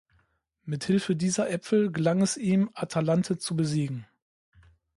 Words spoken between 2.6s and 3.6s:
Atalante zu